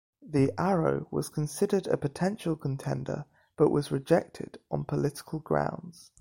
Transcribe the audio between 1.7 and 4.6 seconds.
a potential contender, but was rejected